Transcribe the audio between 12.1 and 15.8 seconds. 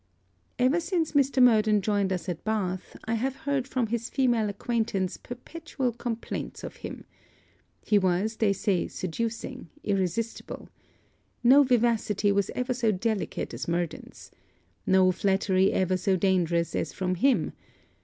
was ever so delicate as Murden's. No flattery